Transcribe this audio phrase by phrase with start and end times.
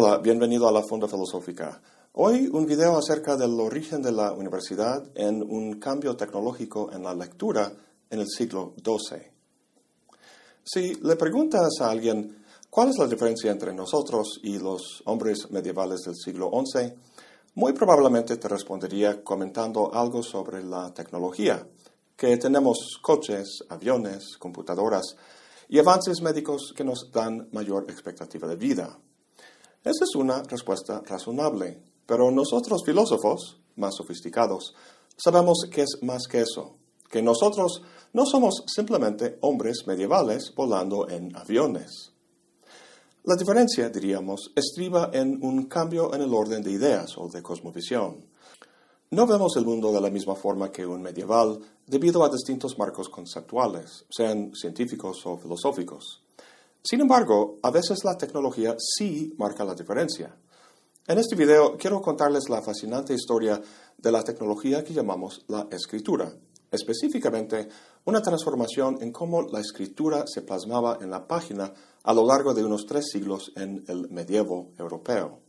[0.00, 1.82] Hola, bienvenido a la Fonda Filosófica.
[2.12, 7.12] Hoy un video acerca del origen de la universidad en un cambio tecnológico en la
[7.12, 7.72] lectura
[8.08, 9.18] en el siglo XII.
[10.62, 16.02] Si le preguntas a alguien cuál es la diferencia entre nosotros y los hombres medievales
[16.02, 16.94] del siglo XI,
[17.56, 21.66] muy probablemente te respondería comentando algo sobre la tecnología,
[22.16, 25.16] que tenemos coches, aviones, computadoras
[25.68, 28.96] y avances médicos que nos dan mayor expectativa de vida.
[29.88, 34.74] Esa es una respuesta razonable, pero nosotros filósofos, más sofisticados,
[35.16, 36.76] sabemos que es más que eso,
[37.10, 37.80] que nosotros
[38.12, 42.12] no somos simplemente hombres medievales volando en aviones.
[43.24, 48.26] La diferencia, diríamos, estriba en un cambio en el orden de ideas o de cosmovisión.
[49.10, 53.08] No vemos el mundo de la misma forma que un medieval debido a distintos marcos
[53.08, 56.27] conceptuales, sean científicos o filosóficos.
[56.82, 60.34] Sin embargo, a veces la tecnología sí marca la diferencia.
[61.06, 63.60] En este video quiero contarles la fascinante historia
[63.96, 66.32] de la tecnología que llamamos la escritura,
[66.70, 67.68] específicamente
[68.04, 72.64] una transformación en cómo la escritura se plasmaba en la página a lo largo de
[72.64, 75.40] unos tres siglos en el medievo europeo.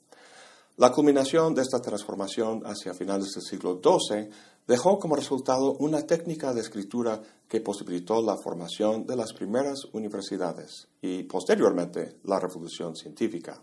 [0.77, 4.30] La culminación de esta transformación hacia finales del siglo XII
[4.70, 10.88] dejó como resultado una técnica de escritura que posibilitó la formación de las primeras universidades
[11.02, 13.59] y posteriormente la revolución científica.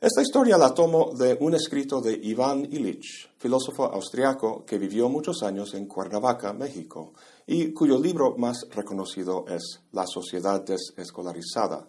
[0.00, 5.42] Esta historia la tomo de un escrito de Iván Illich, filósofo austriaco que vivió muchos
[5.42, 7.12] años en Cuernavaca, México,
[7.44, 11.88] y cuyo libro más reconocido es La sociedad desescolarizada.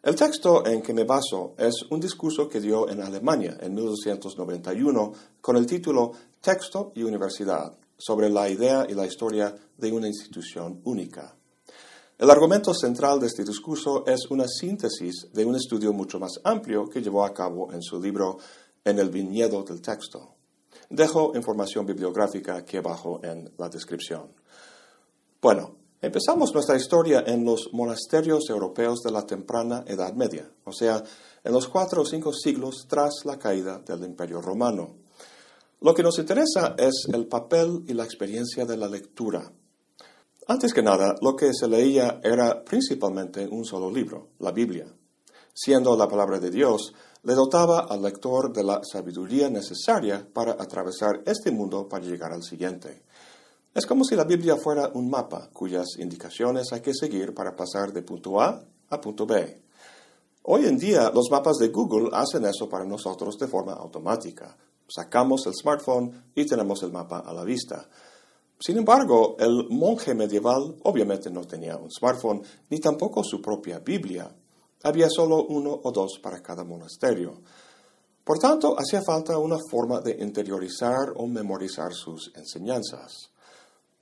[0.00, 5.12] El texto en que me baso es un discurso que dio en Alemania en 1291
[5.40, 10.80] con el título Texto y Universidad, sobre la idea y la historia de una institución
[10.84, 11.34] única.
[12.16, 16.88] El argumento central de este discurso es una síntesis de un estudio mucho más amplio
[16.88, 18.38] que llevó a cabo en su libro
[18.84, 20.34] En el viñedo del texto.
[20.90, 24.32] Dejo información bibliográfica aquí abajo en la descripción.
[25.40, 31.02] Bueno, Empezamos nuestra historia en los monasterios europeos de la temprana Edad Media, o sea,
[31.42, 35.07] en los cuatro o cinco siglos tras la caída del Imperio Romano.
[35.80, 39.52] Lo que nos interesa es el papel y la experiencia de la lectura.
[40.48, 44.86] Antes que nada, lo que se leía era principalmente un solo libro, la Biblia.
[45.54, 51.22] Siendo la palabra de Dios, le dotaba al lector de la sabiduría necesaria para atravesar
[51.24, 53.04] este mundo para llegar al siguiente.
[53.72, 57.92] Es como si la Biblia fuera un mapa cuyas indicaciones hay que seguir para pasar
[57.92, 59.62] de punto A a punto B.
[60.42, 64.56] Hoy en día los mapas de Google hacen eso para nosotros de forma automática.
[64.88, 67.86] Sacamos el smartphone y tenemos el mapa a la vista.
[68.58, 74.34] Sin embargo, el monje medieval obviamente no tenía un smartphone ni tampoco su propia Biblia.
[74.82, 77.42] Había solo uno o dos para cada monasterio.
[78.24, 83.30] Por tanto, hacía falta una forma de interiorizar o memorizar sus enseñanzas.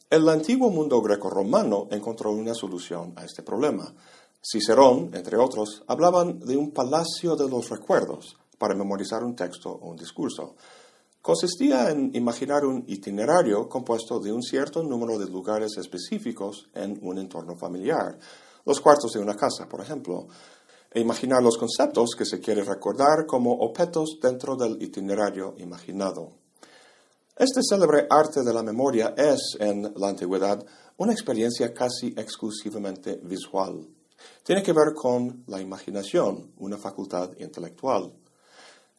[0.08, 3.92] El antiguo mundo greco-romano encontró una solución a este problema.
[4.41, 9.90] Cicerón, entre otros, hablaban de un palacio de los recuerdos para memorizar un texto o
[9.90, 10.56] un discurso.
[11.20, 17.18] Consistía en imaginar un itinerario compuesto de un cierto número de lugares específicos en un
[17.18, 18.18] entorno familiar,
[18.64, 20.28] los cuartos de una casa, por ejemplo,
[20.92, 26.32] e imaginar los conceptos que se quiere recordar como objetos dentro del itinerario imaginado.
[27.36, 30.64] Este célebre arte de la memoria es, en la antigüedad,
[30.96, 33.86] una experiencia casi exclusivamente visual.
[34.42, 38.12] Tiene que ver con la imaginación, una facultad intelectual.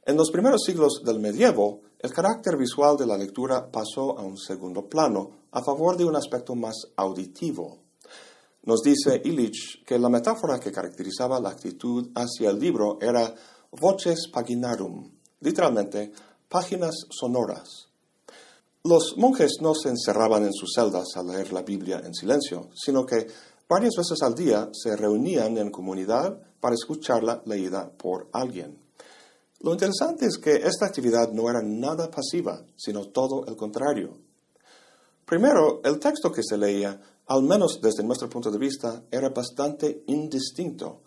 [0.08, 4.38] En los primeros siglos del medievo, el carácter visual de la lectura pasó a un
[4.38, 7.80] segundo plano a favor de un aspecto más auditivo.
[8.64, 13.36] Nos dice Illich que la metáfora que caracterizaba la actitud hacia el libro era
[13.72, 16.14] voces paginarum, literalmente
[16.48, 17.90] páginas sonoras.
[18.86, 23.06] Los monjes no se encerraban en sus celdas a leer la Biblia en silencio, sino
[23.06, 23.28] que
[23.68, 28.87] varias veces al día se reunían en comunidad para escucharla leída por alguien.
[29.60, 34.18] Lo interesante es que esta actividad no era nada pasiva, sino todo el contrario.
[35.26, 40.04] Primero, el texto que se leía, al menos desde nuestro punto de vista, era bastante
[40.08, 41.02] indistinto,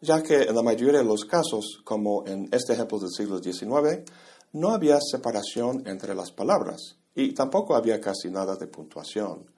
[0.00, 4.04] ya que en la mayoría de los casos, como en este ejemplo del siglo XIX,
[4.52, 9.50] no había separación entre las palabras y tampoco había casi nada de puntuación.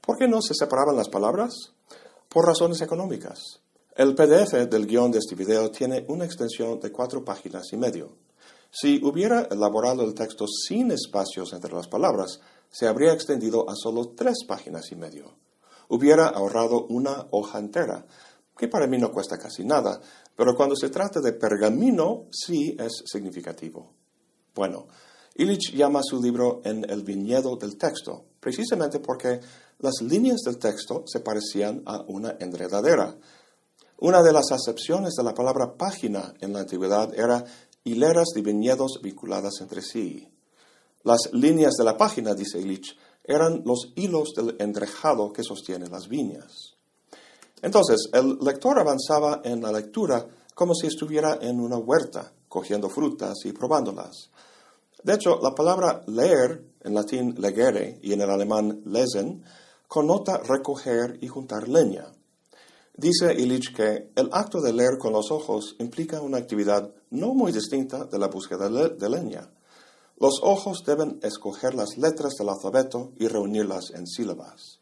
[0.00, 1.52] ¿Por qué no se separaban las palabras?
[2.28, 3.60] Por razones económicas.
[3.96, 8.18] El PDF del guion de este video tiene una extensión de cuatro páginas y medio.
[8.70, 12.38] Si hubiera elaborado el texto sin espacios entre las palabras,
[12.68, 15.32] se habría extendido a solo tres páginas y medio.
[15.88, 18.04] Hubiera ahorrado una hoja entera,
[18.54, 19.98] que para mí no cuesta casi nada,
[20.36, 23.94] pero cuando se trata de pergamino sí es significativo.
[24.54, 24.88] Bueno,
[25.36, 29.40] Illich llama su libro en el viñedo del texto, precisamente porque
[29.78, 33.16] las líneas del texto se parecían a una enredadera.
[33.98, 37.44] Una de las acepciones de la palabra página en la antigüedad era
[37.82, 40.28] hileras de viñedos vinculadas entre sí.
[41.02, 42.94] Las líneas de la página, dice Illich,
[43.24, 46.74] eran los hilos del endrejado que sostiene las viñas.
[47.62, 53.34] Entonces, el lector avanzaba en la lectura como si estuviera en una huerta, cogiendo frutas
[53.44, 54.30] y probándolas.
[55.02, 59.42] De hecho, la palabra leer, en latín legere y en el alemán lesen,
[59.88, 62.15] connota recoger y juntar leña.
[62.98, 67.52] Dice Illich que el acto de leer con los ojos implica una actividad no muy
[67.52, 69.50] distinta de la búsqueda de leña.
[70.18, 74.80] Los ojos deben escoger las letras del alfabeto y reunirlas en sílabas.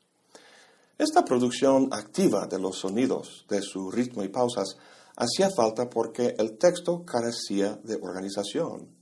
[0.97, 4.77] Esta producción activa de los sonidos, de su ritmo y pausas,
[5.17, 8.95] hacía falta porque el texto carecía de organización.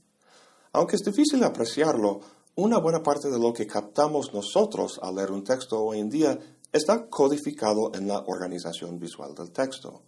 [0.71, 2.21] Aunque es difícil apreciarlo,
[2.55, 6.39] una buena parte de lo que captamos nosotros al leer un texto hoy en día
[6.73, 10.01] está codificado en la organización visual del texto.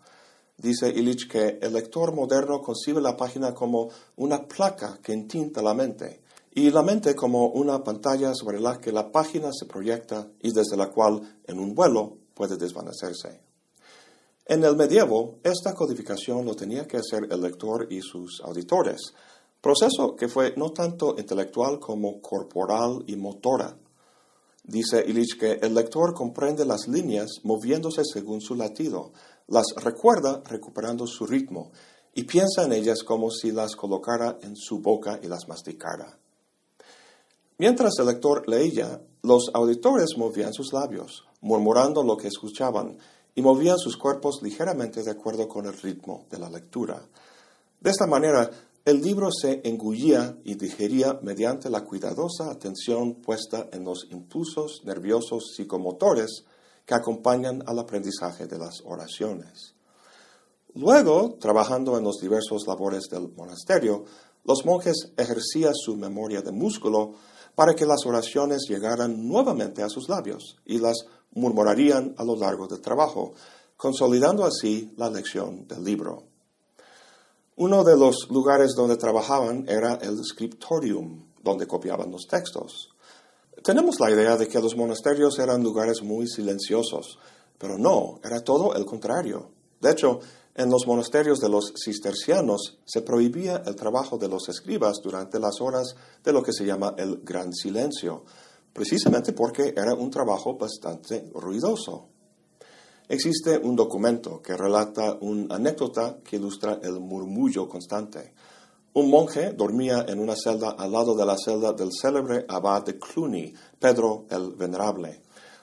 [0.57, 5.75] Dice Illich que el lector moderno concibe la página como una placa que entinta la
[5.75, 6.21] mente
[6.53, 10.75] y la mente como una pantalla sobre la que la página se proyecta y desde
[10.75, 13.41] la cual en un vuelo puede desvanecerse.
[14.45, 19.13] En el medievo, esta codificación lo tenía que hacer el lector y sus auditores,
[19.59, 23.75] proceso que fue no tanto intelectual como corporal y motora.
[24.67, 29.13] Dice Illich que el lector comprende las líneas moviéndose según su latido,
[29.47, 31.71] las recuerda recuperando su ritmo
[32.15, 36.17] y piensa en ellas como si las colocara en su boca y las masticara.
[37.57, 42.97] Mientras el lector leía, los auditores movían sus labios, murmurando lo que escuchaban,
[43.35, 47.01] y movían sus cuerpos ligeramente de acuerdo con el ritmo de la lectura.
[47.79, 48.49] De esta manera,
[48.85, 55.55] el libro se engullía y digería mediante la cuidadosa atención puesta en los impulsos nerviosos
[55.55, 56.45] psicomotores
[56.85, 59.73] que acompañan al aprendizaje de las oraciones.
[60.75, 64.05] Luego, trabajando en los diversos labores del monasterio,
[64.43, 67.15] los monjes ejercían su memoria de músculo
[67.55, 72.67] para que las oraciones llegaran nuevamente a sus labios y las murmurarían a lo largo
[72.67, 73.33] del trabajo,
[73.77, 76.34] consolidando así la lección del libro.
[77.57, 82.89] Uno de los lugares donde trabajaban era el scriptorium, donde copiaban los textos.
[83.63, 87.17] Tenemos la idea de que los monasterios eran lugares muy silenciosos,
[87.57, 89.51] pero no, era todo el contrario.
[89.79, 90.19] De hecho,
[90.53, 95.61] en los monasterios de los cistercianos se prohibía el trabajo de los escribas durante las
[95.61, 98.25] horas de lo que se llama el gran silencio,
[98.73, 102.09] precisamente porque era un trabajo bastante ruidoso.
[103.07, 108.33] Existe un documento que relata una anécdota que ilustra el murmullo constante.
[108.93, 112.97] Un monje dormía en una celda al lado de la celda del célebre abad de
[112.97, 115.21] Cluny, Pedro el Venerable.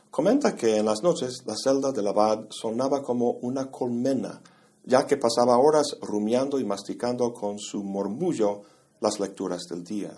[0.09, 4.41] Comenta que en las noches la celda del abad sonaba como una colmena,
[4.85, 8.63] ya que pasaba horas rumiando y masticando con su murmullo
[9.01, 10.13] las lecturas del día.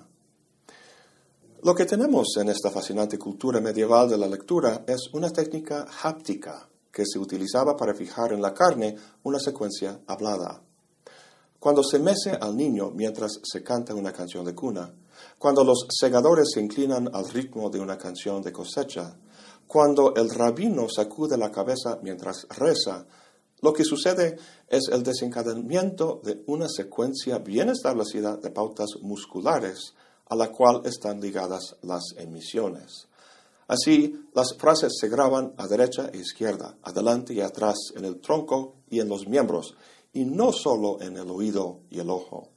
[1.63, 6.69] Lo que tenemos en esta fascinante cultura medieval de la lectura es una técnica háptica
[6.95, 10.63] que se utilizaba para fijar en la carne una secuencia hablada.
[11.59, 14.95] Cuando se mece al niño mientras se canta una canción de cuna,
[15.39, 19.17] cuando los segadores se inclinan al ritmo de una canción de cosecha,
[19.67, 23.07] cuando el rabino sacude la cabeza mientras reza,
[23.61, 24.37] lo que sucede
[24.69, 29.95] es el desencadenamiento de una secuencia bien establecida de pautas musculares
[30.27, 33.09] a la cual están ligadas las emisiones.
[33.67, 38.77] Así, las frases se graban a derecha e izquierda, adelante y atrás, en el tronco
[38.91, 39.75] y en los miembros,
[40.13, 42.49] y no solo en el oído y el ojo.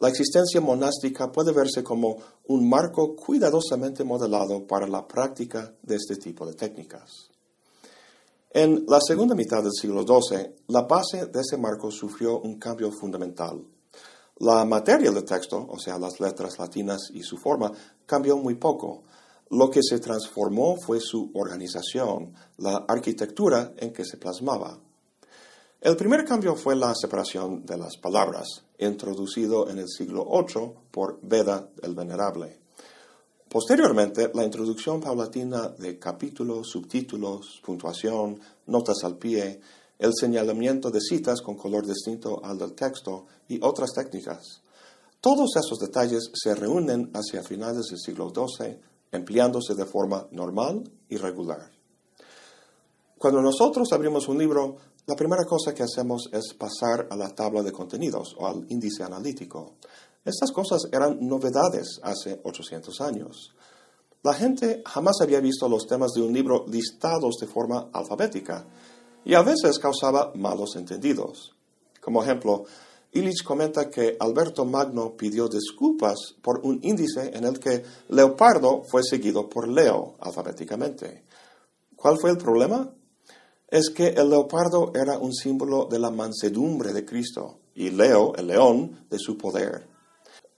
[0.00, 6.16] La existencia monástica puede verse como un marco cuidadosamente modelado para la práctica de este
[6.16, 7.30] tipo de técnicas.
[8.50, 12.90] En la segunda mitad del siglo XII, la base de ese marco sufrió un cambio
[12.92, 13.62] fundamental.
[14.38, 17.72] La materia del texto, o sea, las letras latinas y su forma,
[18.06, 19.02] cambió muy poco.
[19.50, 24.78] Lo que se transformó fue su organización, la arquitectura en que se plasmaba.
[25.80, 31.20] El primer cambio fue la separación de las palabras, introducido en el siglo VIII por
[31.22, 32.58] Beda el Venerable.
[33.48, 39.60] Posteriormente, la introducción paulatina de capítulos, subtítulos, puntuación, notas al pie,
[39.98, 44.60] el señalamiento de citas con color distinto al del texto y otras técnicas.
[45.20, 48.78] Todos esos detalles se reúnen hacia finales del siglo XII,
[49.12, 51.70] empleándose de forma normal y regular.
[53.18, 57.62] Cuando nosotros abrimos un libro, la primera cosa que hacemos es pasar a la tabla
[57.62, 59.76] de contenidos o al índice analítico.
[60.24, 63.54] Estas cosas eran novedades hace 800 años.
[64.22, 68.66] La gente jamás había visto los temas de un libro listados de forma alfabética
[69.24, 71.54] y a veces causaba malos entendidos.
[72.00, 72.64] Como ejemplo,
[73.12, 79.02] Illich comenta que Alberto Magno pidió disculpas por un índice en el que Leopardo fue
[79.02, 81.24] seguido por Leo alfabéticamente.
[81.96, 82.92] ¿Cuál fue el problema?
[83.66, 88.46] Es que el leopardo era un símbolo de la mansedumbre de Cristo y Leo, el
[88.46, 89.86] león, de su poder.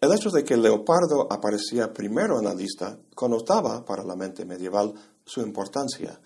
[0.00, 4.95] El hecho de que leopardo aparecía primero en la lista connotaba para la mente medieval
[5.25, 6.21] su importancia.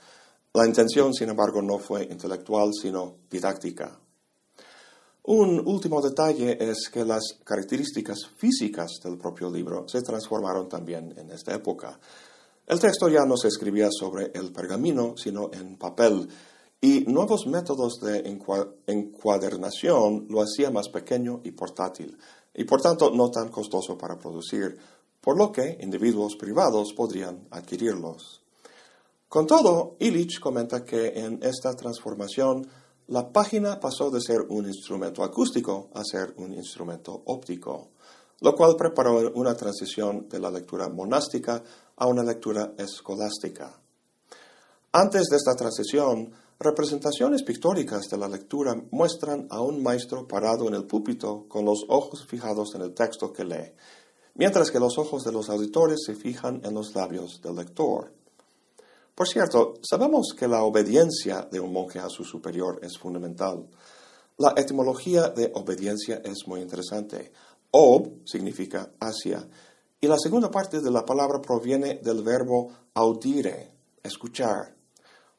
[0.52, 3.98] La intención, sin embargo, no fue intelectual, sino didáctica.
[5.26, 11.30] Un último detalle es que las características físicas del propio libro se transformaron también en
[11.30, 11.98] esta época.
[12.66, 16.28] El texto ya no se escribía sobre el pergamino, sino en papel,
[16.78, 18.18] y nuevos métodos de
[18.86, 22.18] encuadernación lo hacían más pequeño y portátil,
[22.52, 24.76] y por tanto no tan costoso para producir,
[25.22, 28.42] por lo que individuos privados podrían adquirirlos.
[29.30, 32.68] Con todo, Illich comenta que en esta transformación
[33.08, 37.90] la página pasó de ser un instrumento acústico a ser un instrumento óptico,
[38.40, 41.62] lo cual preparó una transición de la lectura monástica
[41.96, 43.78] a una lectura escolástica.
[44.92, 50.74] Antes de esta transición, representaciones pictóricas de la lectura muestran a un maestro parado en
[50.74, 53.72] el púlpito con los ojos fijados en el texto que lee,
[54.34, 58.12] mientras que los ojos de los auditores se fijan en los labios del lector.
[59.14, 63.68] Por cierto, sabemos que la obediencia de un monje a su superior es fundamental.
[64.38, 67.32] La etimología de obediencia es muy interesante.
[67.70, 69.48] Ob significa hacia,
[70.00, 74.74] y la segunda parte de la palabra proviene del verbo audire, escuchar.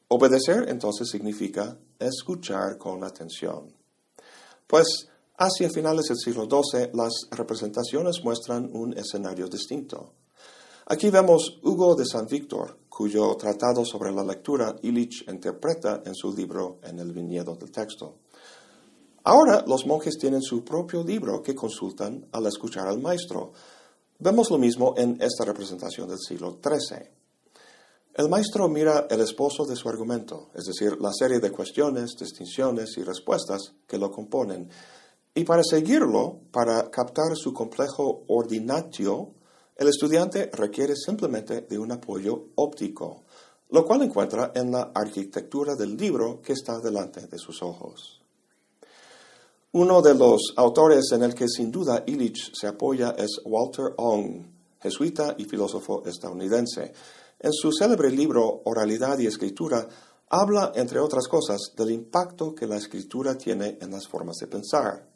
[0.08, 3.74] Obedecer entonces significa escuchar con atención.
[4.66, 10.14] Pues hacia finales del siglo XII las representaciones muestran un escenario distinto.
[10.86, 16.32] Aquí vemos Hugo de San Víctor, cuyo tratado sobre la lectura Illich interpreta en su
[16.32, 18.20] libro En el viñedo del texto.
[19.24, 23.52] Ahora los monjes tienen su propio libro que consultan al escuchar al maestro.
[24.18, 27.10] Vemos lo mismo en esta representación del siglo XIII.
[28.14, 32.96] El maestro mira el esposo de su argumento, es decir, la serie de cuestiones, distinciones
[32.96, 34.70] y respuestas que lo componen,
[35.34, 39.34] y para seguirlo, para captar su complejo ordinatio,
[39.76, 43.24] el estudiante requiere simplemente de un apoyo óptico,
[43.70, 48.22] lo cual encuentra en la arquitectura del libro que está delante de sus ojos.
[49.72, 54.46] Uno de los autores en el que sin duda Illich se apoya es Walter Ong,
[54.80, 56.92] jesuita y filósofo estadounidense.
[57.38, 59.86] En su célebre libro Oralidad y Escritura
[60.30, 65.15] habla, entre otras cosas, del impacto que la escritura tiene en las formas de pensar.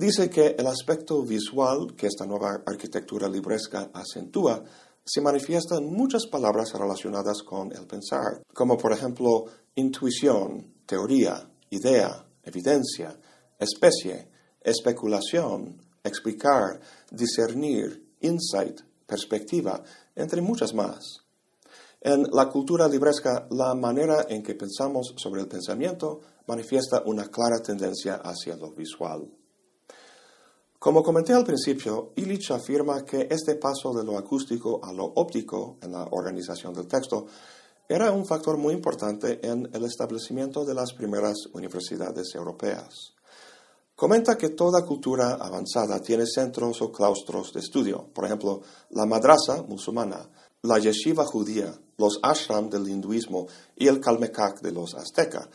[0.00, 4.64] Dice que el aspecto visual que esta nueva arquitectura libresca acentúa
[5.04, 12.24] se manifiesta en muchas palabras relacionadas con el pensar, como por ejemplo intuición, teoría, idea,
[12.42, 13.14] evidencia,
[13.58, 14.30] especie,
[14.62, 16.80] especulación, explicar,
[17.10, 19.82] discernir, insight, perspectiva,
[20.16, 21.26] entre muchas más.
[22.00, 27.58] En la cultura libresca, la manera en que pensamos sobre el pensamiento manifiesta una clara
[27.62, 29.30] tendencia hacia lo visual.
[30.80, 35.76] Como comenté al principio, Illich afirma que este paso de lo acústico a lo óptico
[35.82, 37.26] en la organización del texto
[37.86, 43.12] era un factor muy importante en el establecimiento de las primeras universidades europeas.
[43.94, 49.62] Comenta que toda cultura avanzada tiene centros o claustros de estudio, por ejemplo, la madrasa
[49.62, 50.30] musulmana,
[50.62, 55.46] la yeshiva judía, los ashram del hinduismo y el kalmekak de los aztecas.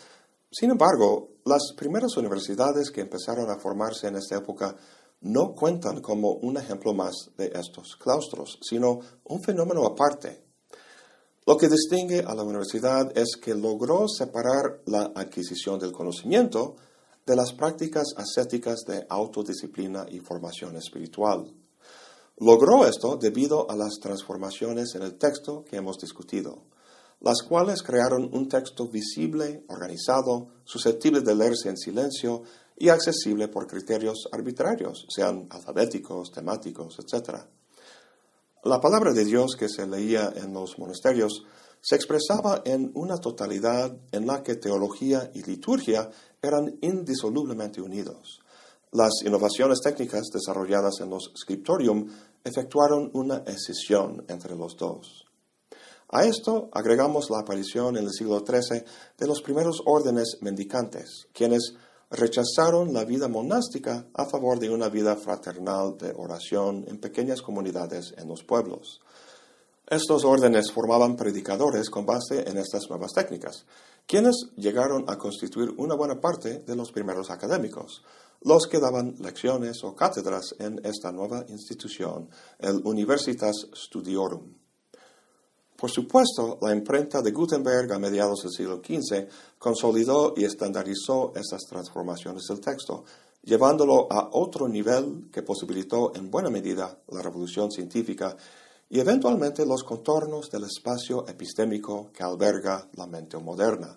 [0.52, 4.76] Sin embargo, las primeras universidades que empezaron a formarse en esta época
[5.22, 10.44] no cuentan como un ejemplo más de estos claustros, sino un fenómeno aparte.
[11.48, 16.76] Lo que distingue a la universidad es que logró separar la adquisición del conocimiento
[17.26, 21.52] de las prácticas ascéticas de autodisciplina y formación espiritual.
[22.38, 26.64] Logró esto debido a las transformaciones en el texto que hemos discutido,
[27.22, 32.44] las cuales crearon un texto visible, organizado, susceptible de leerse en silencio
[32.78, 37.40] y accesible por criterios arbitrarios, sean alfabéticos, temáticos, etc.
[38.64, 41.46] La palabra de Dios que se leía en los monasterios
[41.82, 46.10] se expresaba en una totalidad en la que teología y liturgia
[46.42, 48.40] eran indisolublemente unidos.
[48.92, 52.08] Las innovaciones técnicas desarrolladas en los scriptorium
[52.44, 55.26] efectuaron una escisión entre los dos.
[56.10, 58.84] A esto agregamos la aparición en el siglo XIII
[59.18, 61.76] de los primeros órdenes mendicantes, quienes
[62.10, 68.14] rechazaron la vida monástica a favor de una vida fraternal de oración en pequeñas comunidades
[68.18, 69.02] en los pueblos.
[69.88, 73.66] Estos órdenes formaban predicadores con base en estas nuevas técnicas,
[74.08, 78.04] quienes llegaron a constituir una buena parte de los primeros académicos,
[78.42, 84.65] los que daban lecciones o cátedras en esta nueva institución, el Universitas Studiorum.
[85.86, 89.28] Por supuesto, la imprenta de Gutenberg a mediados del siglo XV
[89.60, 93.04] consolidó y estandarizó estas transformaciones del texto,
[93.44, 98.36] llevándolo a otro nivel que posibilitó en buena medida la revolución científica
[98.90, 103.96] y eventualmente los contornos del espacio epistémico que alberga la mente moderna.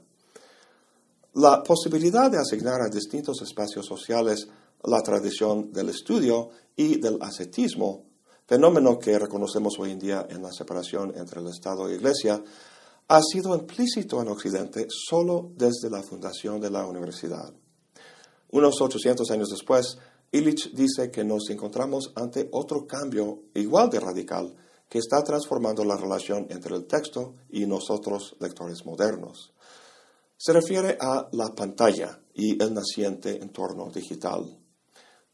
[1.37, 4.47] La posibilidad de asignar a distintos espacios sociales
[4.85, 8.08] la tradición del estudio y del ascetismo
[8.49, 12.43] fenómeno que reconocemos hoy en día en la separación entre el Estado y la Iglesia,
[13.07, 17.53] ha sido implícito en Occidente solo desde la fundación de la universidad.
[18.51, 19.99] Unos 800 años después,
[20.33, 24.57] Illich dice que nos encontramos ante otro cambio igual de radical
[24.89, 29.53] que está transformando la relación entre el texto y nosotros, lectores modernos.
[30.39, 34.59] Se refiere a la pantalla y el naciente entorno digital.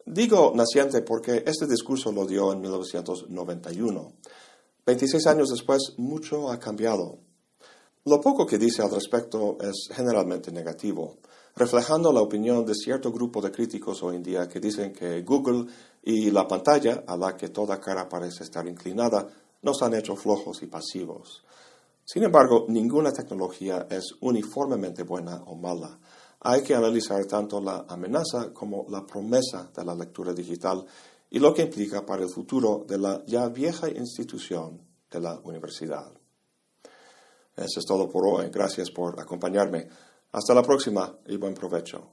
[0.06, 4.12] Digo naciente porque este discurso lo dio en 1991.
[4.84, 7.20] 26 años después, mucho ha cambiado.
[8.04, 11.16] Lo poco que dice al respecto es generalmente negativo,
[11.56, 15.72] reflejando la opinión de cierto grupo de críticos hoy en día que dicen que Google
[16.02, 19.26] y la pantalla, a la que toda cara parece estar inclinada,
[19.62, 21.42] nos han hecho flojos y pasivos.
[22.04, 25.98] Sin embargo, ninguna tecnología es uniformemente buena o mala
[26.46, 30.84] hay que analizar tanto la amenaza como la promesa de la lectura digital
[31.30, 34.78] y lo que implica para el futuro de la ya vieja institución
[35.10, 36.12] de la universidad.
[37.56, 38.50] Eso es todo por hoy.
[38.50, 39.88] Gracias por acompañarme.
[40.32, 42.10] Hasta la próxima y buen provecho.